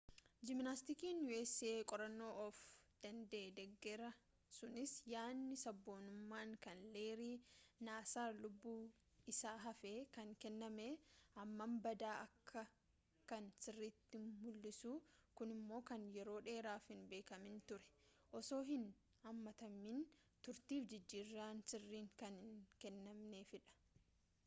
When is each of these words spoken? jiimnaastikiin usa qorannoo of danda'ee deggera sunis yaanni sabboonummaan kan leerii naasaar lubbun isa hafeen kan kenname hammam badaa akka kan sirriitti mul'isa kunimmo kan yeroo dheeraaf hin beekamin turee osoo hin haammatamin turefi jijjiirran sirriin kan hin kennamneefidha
jiimnaastikiin 0.49 1.17
usa 1.31 1.67
qorannoo 1.89 2.29
of 2.45 2.55
danda'ee 3.01 3.49
deggera 3.57 4.07
sunis 4.59 4.93
yaanni 5.11 5.57
sabboonummaan 5.63 6.53
kan 6.63 6.79
leerii 6.95 7.35
naasaar 7.89 8.33
lubbun 8.45 8.81
isa 9.33 9.51
hafeen 9.65 10.07
kan 10.17 10.31
kenname 10.45 10.87
hammam 11.35 11.77
badaa 11.83 12.15
akka 12.25 12.61
kan 13.33 13.45
sirriitti 13.67 14.23
mul'isa 14.41 14.91
kunimmo 15.41 15.77
kan 15.91 16.03
yeroo 16.17 16.41
dheeraaf 16.49 16.91
hin 16.93 17.07
beekamin 17.13 17.63
turee 17.73 17.93
osoo 18.43 18.63
hin 18.73 18.89
haammatamin 19.25 20.01
turefi 20.41 20.83
jijjiirran 20.95 21.63
sirriin 21.73 22.13
kan 22.23 22.43
hin 22.49 22.59
kennamneefidha 22.85 24.07